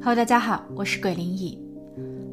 [0.00, 1.58] Hello，大家好，我是鬼灵异。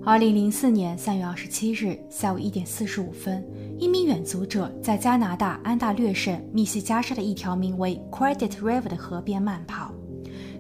[0.04, 3.46] 二零零四年三月二十七日下午一点四十五分，
[3.78, 9.93] 一名远足者在加拿大安大略省密西加沙的一条名为 Credit River 的河边慢跑，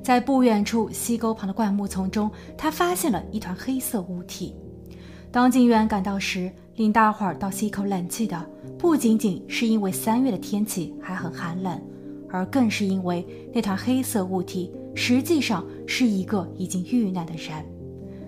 [0.03, 4.55] 在不远处溪沟旁的灌木丛中，他发现了一团黑色物体。
[5.31, 11.81] 当警员赶到时，令大伙儿倒吸一口冷气的不仅仅是因为三月的天气还很寒冷，
[12.31, 14.71] 而更是因为那团黑色物体。
[14.93, 17.63] 实际上是一个已经遇难的人，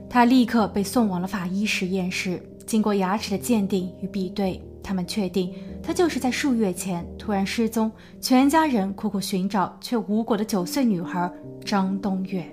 [0.10, 2.42] 他立刻被送往了法医实验室。
[2.66, 5.54] 经过牙齿的鉴定与比对，他们确定
[5.84, 11.30] 他就是在数月前突然失踪，全家人苦苦寻找却无果的九岁女孩
[11.66, 12.46] 张冬月。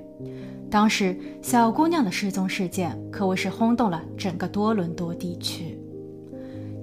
[0.68, 5.78] 当时，小姑娘的失踪事件可谓是轰动了整个多伦多地区。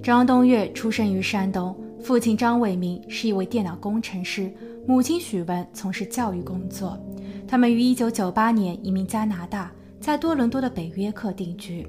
[0.02, 4.52] 张冬月出生于山东，父亲张伟明是一位电脑工程师，
[4.86, 6.98] 母亲许文从事教育工作。
[7.46, 11.86] 他们于1998年移民加拿大，在多伦多的北约克定居。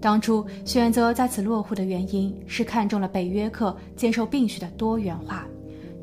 [0.00, 5.46] 当初选择在此落户的原因是看中了北约克接受并蓄的多元化，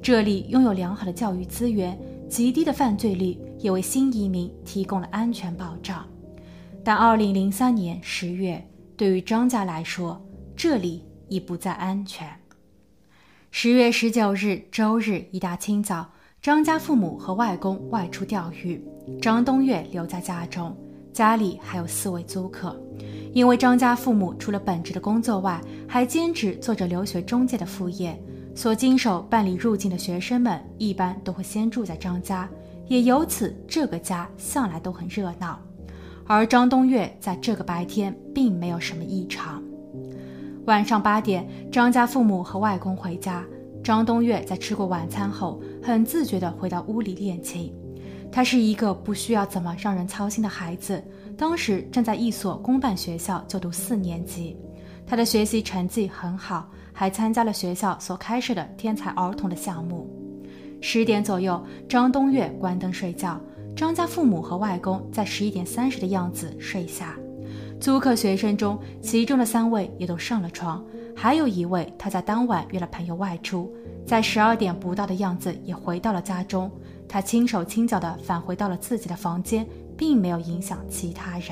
[0.01, 6.05] 这里拥有良好的教育资源，极低的犯罪率也为新移民提供了安全保障。
[6.83, 10.19] 但2003年10月，对于张家来说，
[10.55, 12.27] 这里已不再安全。
[13.53, 16.09] 10月19日周日一大清早。
[16.41, 18.83] 张家父母和外公外出钓鱼，
[19.21, 20.75] 张冬月留在家中，
[21.13, 22.75] 家里还有四位租客。
[23.31, 28.19] 因为张家父母除了本职的工作外，还兼职做着留学中介的副业，
[28.55, 32.49] 所经手办理入境的学生们一般都会先住在张家，
[32.87, 35.59] 也由此这个家向来都很热闹。
[36.25, 39.63] 而张冬月在这个白天并没有什么异常。
[40.65, 43.43] 晚上八点，张家父母和外公回家。
[43.83, 47.73] 张冬月在吃过晚餐后，很自觉地回到屋里练琴。
[48.31, 51.03] 他是一个不需要怎么让人操心的孩子，
[51.37, 54.55] 当时正在一所公办学校就读四年级。
[55.05, 60.09] 他的学习成绩很好，还参加了学校所开设的天才儿童的项目。
[60.79, 63.37] 十点左右，张冬月关灯睡觉。
[63.75, 67.17] 张家父母和外公在十一点三十的样子睡下。
[67.83, 70.81] 租客学生中，其中的三位也都上了床。
[71.13, 73.69] 还有一位，他在当晚约了朋友外出，
[74.07, 76.71] 在十二点不到的样子也回到了家中。
[77.09, 79.67] 他轻手轻脚地返回到了自己的房间，
[79.97, 81.51] 并没有影响其他人。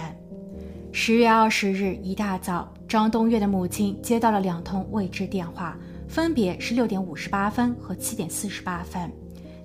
[0.93, 5.77] 十月二十日一大早，张冬月的母亲接到了两通未知电话，
[6.07, 9.11] 分别是六点五十八分和七点四十八分。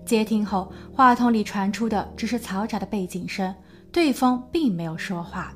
[0.05, 3.55] 接听后，话筒里传出的只是嘈杂的背景声，
[3.93, 5.55] 对方并没有说话。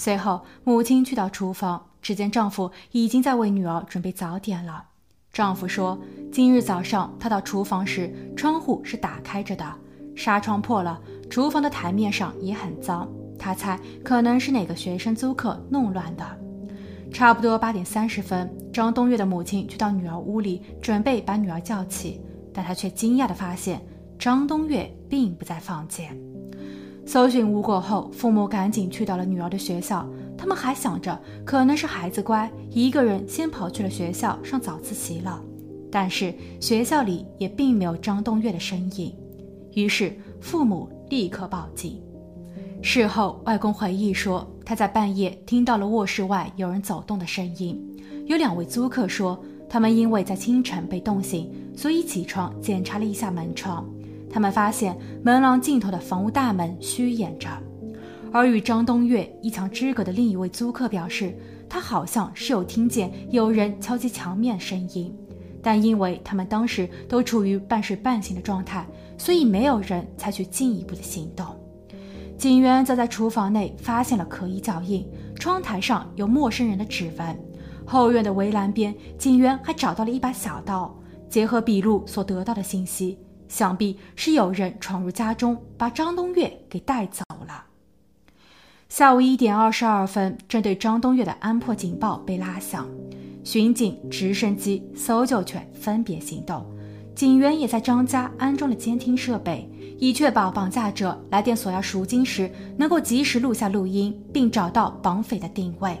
[0.00, 1.84] 随后，母亲去到厨房。
[2.00, 4.82] 只见丈夫已经在为女儿准备早点了。
[5.30, 5.98] 丈夫说
[6.32, 9.70] ：“今日早上他到厨房时，窗户是打开着的，
[10.16, 13.06] 纱窗破了，厨房的台面上也很脏。
[13.38, 16.24] 他猜可能是哪个学生租客弄乱的。”
[17.12, 22.18] 差不多八点三十分，张冬月的母亲去到女儿屋里，准备把女儿叫起，
[22.54, 23.78] 但她却惊讶地发现
[24.18, 26.18] 张冬月并不在房间。
[27.10, 30.08] 搜寻无果后，父母赶紧去到了女儿的学校。
[30.38, 35.42] 他们还想着，可能是孩子乖，一个人先跑去了学校上早自习了。
[35.90, 39.12] 但是学校里也并没有张冬月的身影，
[39.74, 42.00] 于是父母立刻报警。
[42.80, 47.76] 事后，外公回忆说，他在半夜听到了卧室外有人走动的声音。
[48.26, 49.36] 有两位租客说，
[49.68, 53.84] 他们因为在清晨被冻醒，所以起床检查了一下门窗，
[54.32, 57.48] 他们发现门廊尽头的房屋大门虚掩着。
[58.32, 61.36] 而与张冬月一墙之隔的另一位租客表示，
[61.68, 65.12] 他好像是有听见有人敲击墙面声音，
[65.60, 68.86] 但因为他们当时都处于半睡半醒的状态，
[69.18, 71.44] 所以没有人采取进一步的行动。
[72.38, 77.38] 警员则在厨房内发现了可疑脚印，窗台上有陌生人的指纹，
[77.84, 80.96] 后院的围栏边，警员还找到了一把小刀。
[81.28, 83.18] 结合笔录所得到的信息，
[83.50, 87.64] 想必是有人闯入家中，把张冬月给带走了。
[88.88, 92.88] 下午一点二十二分，针对张冬月的安破警报被拉响，
[93.42, 96.64] 巡警、直升机、搜救犬分别行动，
[97.14, 99.68] 警员也在张家安装了监听设备，
[99.98, 106.00] 以确保绑架者来电索要赎金时能够及时录下录音，并找到绑匪的定位。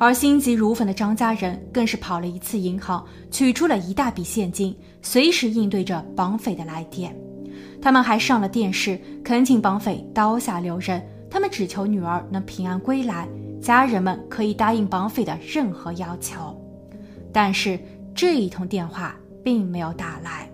[0.00, 7.14] 而心急如焚的张家人更是跑了一次银行，取出了一大笔现金，随时应对着绑匪的来电。
[7.82, 11.06] 他们还上了电视，恳请绑匪刀下留人。
[11.30, 13.28] 他们只求女儿能平安归来，
[13.60, 16.58] 家人们可以答应绑匪的任何要求。
[17.30, 17.78] 但是
[18.14, 19.14] 这一通电话
[19.44, 20.50] 并没有打来。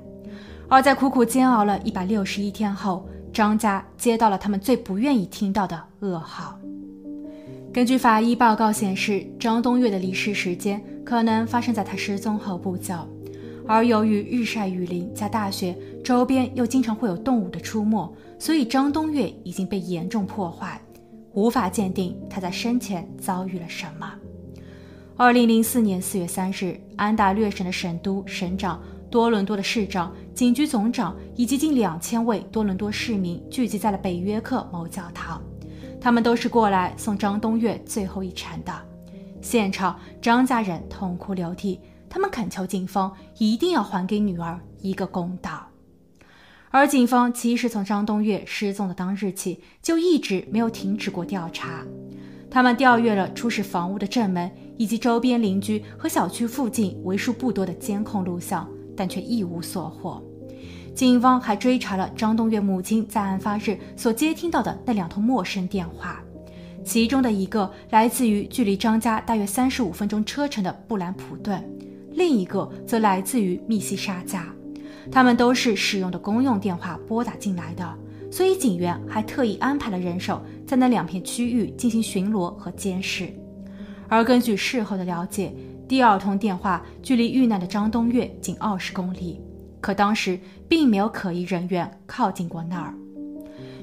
[0.66, 6.58] 而在苦苦煎熬了一百六十一天后，张家接到了他们最不愿意听到的噩耗。
[7.76, 12.94] 根据法医报告显示，张东岳的离世时间可能发生在他失踪后不久。
[13.68, 20.80] 而由于日晒雨淋加大雪，周边又经常会有动物的出没，所以张东岳已经被严重破坏，
[21.34, 24.10] 无法鉴定他在生前遭遇了什么。
[25.14, 28.80] 二零零四年四月三日，安大略省的省都省长、
[29.10, 35.42] 多伦多的市长、警局总长以及近两千位多伦多市民聚集在了北约克某教堂，
[36.00, 38.72] 他们都是过来送张东岳最后一程的。
[39.40, 41.80] 现场，张家人痛哭流涕。
[42.08, 45.66] 他们恳求警方一定要还给女儿一个公道，
[46.70, 51.84] 而警方其实从张东岳失踪的当日起就一直没有停止过调查。
[52.48, 58.66] 他们调阅了出事房屋的正门以及周边邻居和小区附近为数不多的监控录像，
[58.96, 60.22] 但却一无所获。
[60.96, 66.22] 警方还追查了张东岳母亲在案发日所接听到的那两通陌生电话，
[66.82, 71.62] 其中的一个来自于距离张家大约三十五分钟车程的布兰普顿。
[72.12, 74.46] 另一个则来自于密西沙加，
[75.12, 77.94] 他们都是使用的公用电话拨打进来的，
[78.30, 83.28] 所以警员还特意安排了人手在那两片区域进行巡逻和监视。
[84.08, 85.54] 而根据事后的了解，
[85.86, 89.42] 第二通电话距离遇难的张东岳仅二十公里，
[89.80, 90.38] 可当时
[90.68, 92.94] 并没有可疑人员靠近过那儿。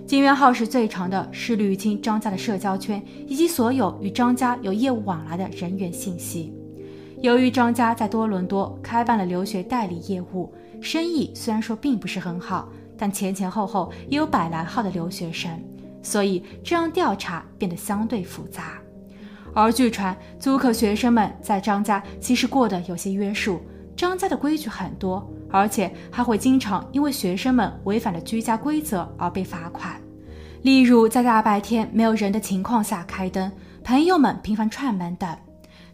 [0.05, 6.53] 警员耗时最长的是捋清张家的社交圈以及所有与张家有业务往来的人员信息。
[7.21, 12.67] 由于张家在多伦多开办了留学代理业务，生意虽然说并不是很好，
[12.97, 15.49] 但前前后后也有百来号的留学生，
[16.01, 18.77] 所以这让调查变得相对复杂。
[19.53, 23.61] 而据传，租客学生们在张家其实过得有些约束，
[23.95, 30.01] 张家的规矩很多，而且还会经常因为学生们违反了居家规则而被罚款，
[30.63, 33.51] 例如在大白天没有人的情况下开灯，
[33.83, 35.29] 朋友们频繁串门等。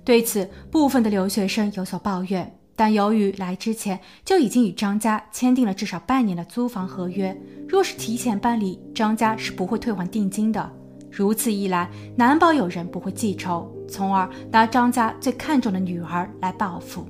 [0.06, 10.72] 对此，部分的留学生有所抱怨，但由于来之前就已经与张家签订了至少半年的租房合约，若是提前搬离，张家是不会退还定金的。
[11.12, 17.06] 如此一来，难保有人不会记仇，从而拿张家最看重的女儿来报复。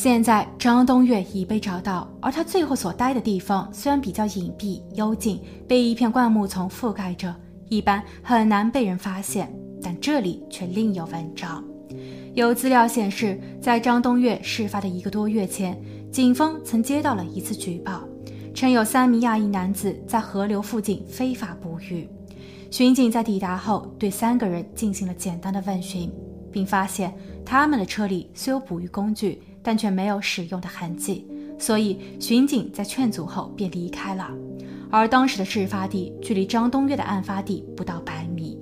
[0.00, 7.34] 现在，张东岳已被找到，而他最后所待的地方虽然比较隐蔽幽静，被一片灌木丛覆盖着，
[7.68, 9.52] 一般很难被人发现，
[9.82, 11.64] 但这里却另有文章。
[12.34, 15.76] 有资料显示，在张东岳事发的一个多月前，
[16.12, 18.04] 警方曾接到了一次举报，
[18.54, 22.08] 称有三名亚裔男子在河流附近非法捕鱼。
[22.70, 26.08] 巡警在抵达后，对三个人进行了简单的问询，
[26.52, 27.12] 并发现
[27.44, 31.26] 他们的车里虽有捕鱼工具，但却没有使用的痕迹，
[31.58, 34.30] 所以巡警在劝阻后便离开了。
[34.90, 38.58] 而当时的事发地距离张东岳的案发地不到百米。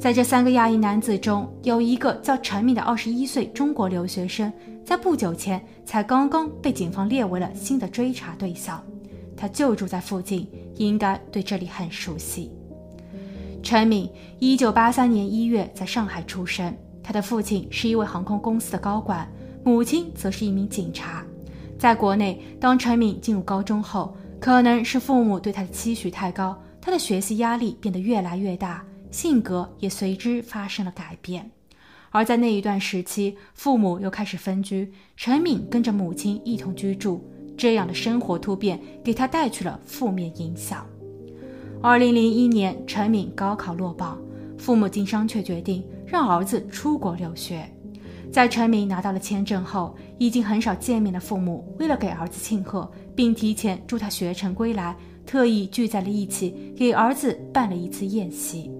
[0.00, 4.52] 在这三个亚裔男子中，有一个叫陈敏的二十一岁中国留学生，
[4.84, 8.82] 在不久前才刚刚被警方列为了新的追查对象。
[9.36, 12.50] 他就住在附近，应该对这里很熟悉。
[13.62, 14.10] 陈敏，
[14.40, 19.30] 一九八三年一月在上海出生，他的父亲是一位航空公司的高管，
[19.64, 21.24] 母亲则是一名警察。
[21.78, 28.84] 在国内，当陈敏进入高中后，可能是父母对他的期许太高，他的学习压力变得越来越大。
[29.10, 31.50] 性格也随之发生了改变，
[32.08, 37.22] 而在那一段时期，父母又开始分居，陈敏跟着母亲一同居住，
[37.54, 40.86] 这样的生活突变给他带去了负面影响。
[41.82, 44.18] 二零零一年，陈敏高考落榜，
[44.56, 47.70] 父母经商却决定让儿子出国留学。
[48.32, 54.96] 在陈敏拿到了签证后，已经很少见面的父母为了给儿子庆贺，并提前祝他学成归来，
[55.26, 58.70] 特意聚在了一起，给儿子办了一次宴席。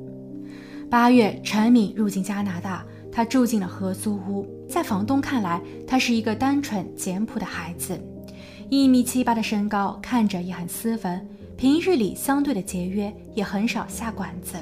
[0.91, 2.83] 八月，陈敏入境加拿大，
[3.13, 4.47] 他住进了合租屋。
[4.67, 8.01] 在房东看来，他是一个单纯简朴的孩子，
[8.71, 11.29] 一米七八的身高，看着也很斯文，
[11.59, 14.57] 平日里相对的节约，也很少下馆子。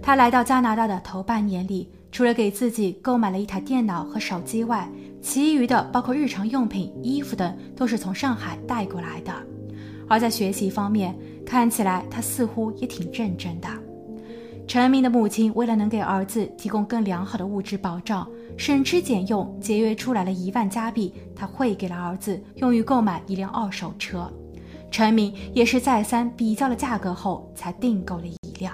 [0.00, 4.88] 他来到加拿大的头半年里，除了给自己购买了一台电脑和手机外，
[5.20, 9.32] 其余的包括日常用品、衣服等，都是从上海带过来的。
[10.06, 11.12] 而在学习方面，
[11.44, 13.66] 看起来他似乎也挺认真的。
[14.68, 18.24] 陈明的母亲为了能给儿子提供更良好的物质保障，
[18.56, 24.32] 省吃俭用节约出来了一万加币，他汇给了儿子，用于购买一辆二手车。
[24.88, 28.72] 陈明也是再三比较了价格后，才订购了一辆。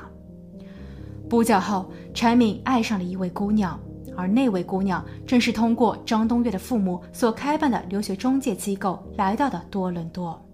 [1.30, 3.78] 不久后，陈敏爱上了一位姑娘，
[4.16, 10.44] 而那位姑娘正是通过张东岳的父母所开办的留学中介机构来到的多伦多。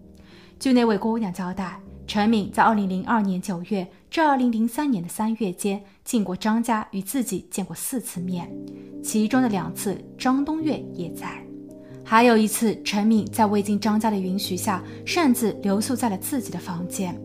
[0.61, 1.81] 据那位姑娘交代。
[2.09, 8.49] 陈敏在2002年9月至2003年的3月间进过张家，与自己见过四次面，
[9.03, 11.45] 其中的两次张东岳也在。
[12.05, 17.21] 还有一次，陈敏在未经张家的允许下，擅自留宿在了自己的房间。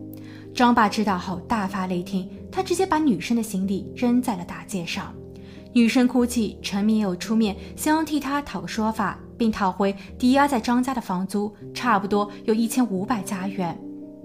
[0.54, 5.12] 张爸知道后大发雷霆，他直接把女生的行李扔在了大街上。
[5.72, 13.76] 女生哭泣，陈敏也有出面，想要替她讨个说法，并讨回抵押在张家的房租，差不多有一千五百加元。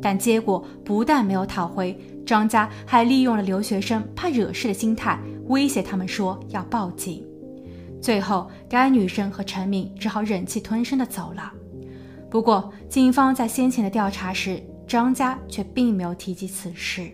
[0.02, 5.18] 但结果不但没有讨回，张家还利用了留学生怕惹事的心态，
[5.48, 7.26] 威胁他们说要报警。
[8.02, 11.52] 最后，该女生和陈敏只好忍气吞声地走了。
[12.30, 17.12] 不过，警方在先前的调查时，张家却并没有提及此事。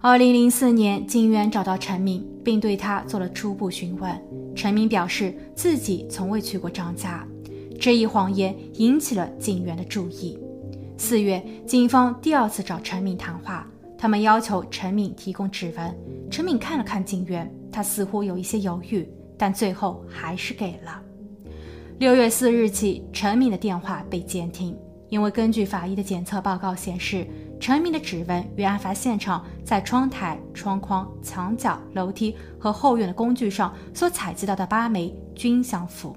[0.00, 4.20] 二零零四年，警员找到陈敏，并对他做了初步询问。
[4.54, 7.26] 陈敏表示自己从未去过张家，
[7.80, 10.38] 这一谎言引起了警员的注意。
[10.98, 15.96] 四月，警方第二次找陈敏谈话，他们要求陈敏提供指纹。
[16.30, 19.08] 陈敏看了看警员，他似乎有一些犹豫。
[19.38, 21.02] 但最后还是给了。
[21.98, 24.76] 六月四日起，陈敏的电话被监听，
[25.12, 27.26] 因为根据法医的检测报告显示，
[27.60, 36.16] 陈明的指纹与案发现场在窗台、窗框、墙角、楼梯和后院的工具上所采集到的八枚均相符。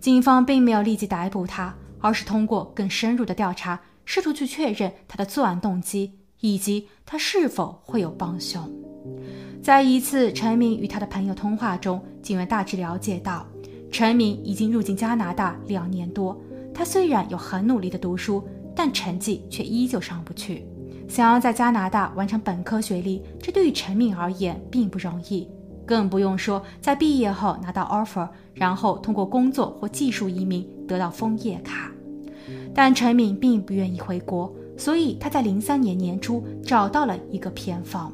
[0.00, 8.68] 警方并没有立即逮捕他，而是通过更深入的调查，试图去确认他的作案动机以及他是否会有帮凶。
[9.62, 13.46] 在一次陈明与他的朋友通话中，警员大致了解到，
[13.92, 16.36] 陈明已经入境加拿大两年多。
[16.76, 20.66] 他虽然有很努力的读书，但成绩却依旧上不去。
[21.08, 25.48] 想要在加拿大完成本科学历，这对于陈敏而言并不容易，
[25.86, 31.90] 更不用说在毕业后拿到 offer，然后通过工作或技术移民得到枫叶卡。
[32.74, 38.12] 但陈敏并不愿意回国，所以他在零三年年初找到了一个偏方。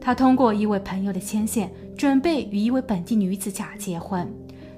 [0.00, 4.26] 他通过一位朋友的牵线，准备与一位本地女子假结婚，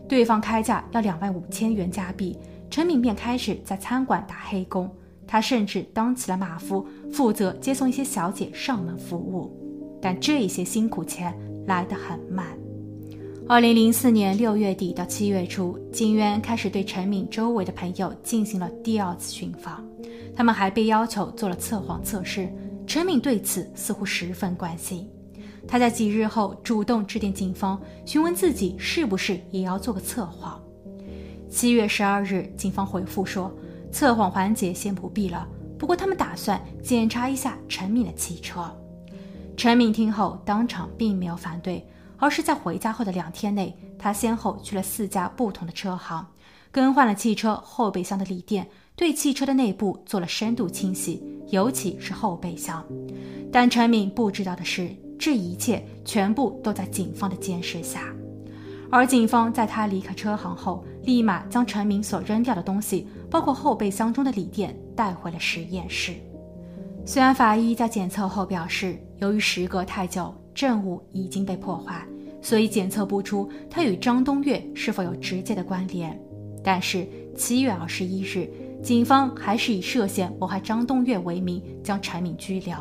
[0.09, 2.37] 对方开价要两万五千元加币，
[2.73, 4.91] 陈敏便开始在餐馆打黑工。
[5.27, 9.55] 他甚至当起了马夫，负责接送一些小姐上门服务。
[10.01, 12.47] 但这些辛苦钱来得很慢。
[13.47, 19.85] 二零零四年六月底到七月初，警员开始对陈敏周围的朋友进行了第二次寻访，
[20.35, 22.49] 他们还被要求做了测谎测试。
[22.87, 25.07] 陈敏对此似乎十分关心，
[25.69, 30.59] 他在几日后主动致电警方，询问自己是不是也要做个测谎。
[31.53, 33.53] 七月十二日，警方回复说，
[33.93, 35.47] 测谎环节先不必了，
[35.79, 38.75] 不过他们打算检查一下陈敏的汽车。
[39.55, 46.27] 陈敏听后当场并没有反对，而是在回家后的两天内，他先后去了四家不同的车行，
[46.71, 48.67] 更换了汽车后备箱的锂电。
[48.97, 52.83] 对汽车的内部做了深度清洗，尤其是后备箱。
[53.53, 58.05] 但陈敏不知道的是，这一切全部都在警方的监视下。
[58.91, 66.13] 而警方在他离开车行后，立马将陈敏所扔掉的东西，包括后备箱中的锂电，带回了实验室。
[67.05, 72.07] 虽然法医在检测后表示，由于时隔太久，证物已经被破坏，
[72.41, 76.19] 所以检测不出他与张东岳是否有直接的关联。
[76.63, 77.07] 但是
[77.37, 78.49] 七月二十一日。
[78.83, 82.77] 警方还是以涉嫌谋害张东岳为名，将陈敏拘留。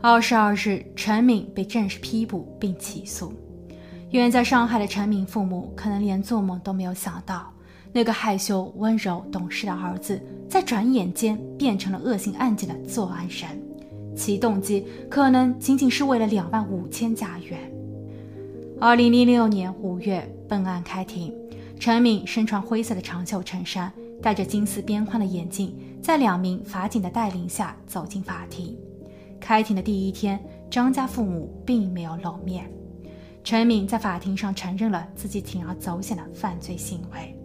[0.00, 3.32] 二十二日，陈敏被正式批捕并起诉。
[4.20, 7.52] 远在上海的陈敏父母可能连做梦都没有想到，
[7.92, 13.60] 那个害羞、温柔、懂事的儿子，在转眼间变成了恶性案件的作案人。
[14.14, 17.58] 其动机可能仅仅是为了两万五千加元。
[18.80, 21.34] 二零零六年五月，本案开庭，
[21.80, 23.92] 陈敏身穿灰色的长袖衬衫。
[24.22, 28.74] 戴着金丝边框的眼镜，在两名法警的带领下走进法庭。
[29.40, 30.40] 开庭的第一天，
[30.70, 32.70] 张家父母并没有露面。
[33.44, 37.36] 陈敏在法庭上承认了自己铤而走险的犯罪行为。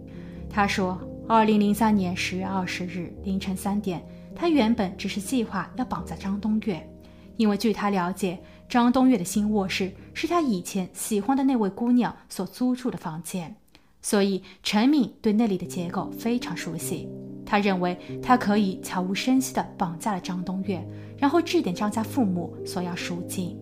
[0.48, 4.02] 他说，2003年10月20日凌晨三点，
[4.34, 6.88] 他原本只是计划要绑架张东岳，
[7.36, 13.54] 因为据他了解，张东岳的新卧室是他以前喜欢的那位姑娘所租住的房间。
[14.00, 17.06] 所以，陈敏对那里的结构非常熟悉。
[17.44, 20.82] 他认为他可以悄无声息地绑架了张东岳，
[21.18, 23.58] 然后致电张家父母索要赎金。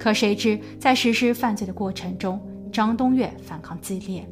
[0.00, 2.40] 可谁知，在实施犯罪的过程中，
[2.72, 4.26] 张东岳反抗激烈。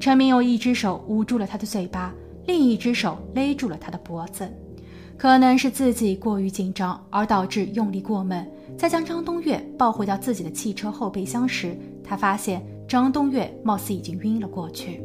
[0.00, 2.14] 陈敏用一只手捂住了他的嘴巴，
[2.46, 4.50] 另一只手勒住了他的脖子。
[5.18, 8.44] 可能是自己过于紧张而导致用力过猛。
[8.78, 12.64] 在将张东岳抱回到自己的汽车后备箱时，他发现。
[12.88, 15.00] 张东岳貌似已经晕了过去，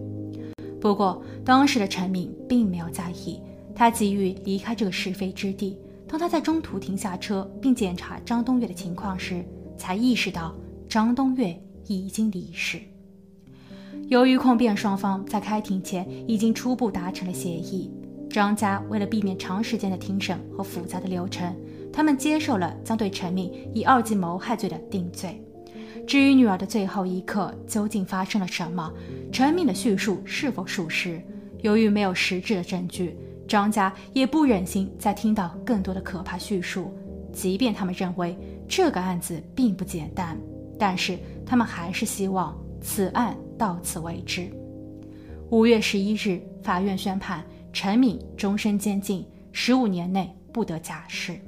[0.82, 3.40] 不过当时的陈敏并没有在意，
[3.76, 9.46] 他急于离开这个是非之地，当他在中途停下车并检查张东岳的情况时，
[9.78, 10.56] 才意识到
[10.88, 12.80] 张东岳已经离世。
[14.08, 17.92] 由于控辩双方在开庭前已经初步达成了协议，
[18.30, 21.56] 张家为了避免长时间的庭审和复杂的流程，
[21.92, 25.42] 他们接受了将对陈敏以二级谋害罪的定罪。
[26.06, 28.94] 至于女儿的最后一刻究竟发生了什么，
[29.32, 31.20] 陈敏的叙述是否属实，
[31.62, 33.18] 由于没有实质的证据。
[33.48, 36.92] 张家也不忍心再听到更多的可怕叙述，
[37.32, 40.38] 即便他们认为这个案子并不简单，
[40.78, 44.50] 但是他们还是希望此案到此为止。
[45.52, 51.40] 五月十一日，法院宣判陈敏终身监禁，十五年内不得假释。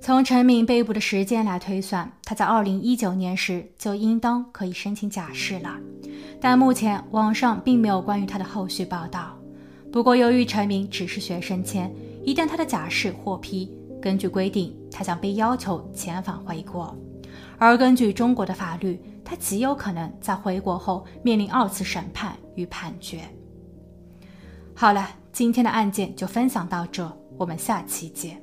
[0.00, 5.76] 从陈敏被捕的时间来推算，他在二零一九年时就应当可以申请假释了，
[6.40, 9.36] 但目前网上并没有关于他的后续报道。
[9.92, 11.92] 不过，由于陈敏只是学生签，
[12.24, 13.72] 一旦他的假释获批，
[14.06, 16.96] 根据规定，他将被要求遣返回国。
[17.58, 23.22] 而根据中国的法律，他极有可能在回国后面临二次审判与判决。
[24.76, 28.40] 好了，今天的案件就分享到这，我们下期见。